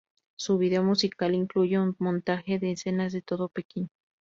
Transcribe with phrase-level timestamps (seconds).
[0.35, 3.91] Su vídeo musical incluye un montaje de escenas de todo Pekín.